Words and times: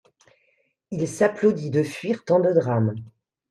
Il 0.89 1.07
s'applaudit 1.07 1.69
de 1.69 1.83
fuir 1.83 2.23
tant 2.25 2.39
de 2.39 2.51
drames. 2.53 2.95